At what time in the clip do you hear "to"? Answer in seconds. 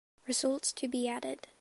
0.73-0.87